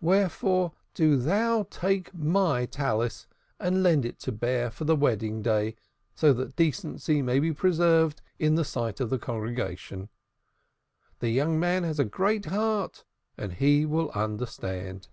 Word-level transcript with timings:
Wherefore, 0.00 0.72
do 0.94 1.16
thou 1.16 1.62
take 1.62 2.12
my 2.12 2.66
praying 2.66 2.88
shawl 2.88 3.08
and 3.60 3.84
lend 3.84 4.04
it 4.04 4.18
to 4.18 4.32
Bear 4.32 4.68
for 4.68 4.82
the 4.84 4.96
wedding 4.96 5.42
day, 5.42 5.76
so 6.16 6.32
that 6.32 6.56
decency 6.56 7.22
may 7.22 7.38
be 7.38 7.52
preserved 7.52 8.20
in 8.40 8.56
the 8.56 8.64
sight 8.64 8.98
of 8.98 9.10
the 9.10 9.18
congregation. 9.20 10.08
The 11.20 11.30
young 11.30 11.60
man 11.60 11.84
has 11.84 12.00
a 12.00 12.04
great 12.04 12.46
heart, 12.46 13.04
and 13.38 13.52
he 13.52 13.86
will 13.86 14.10
understand." 14.10 15.06